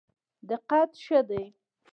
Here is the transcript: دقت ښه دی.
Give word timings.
دقت 0.49 0.91
ښه 1.03 1.19
دی. 1.29 1.43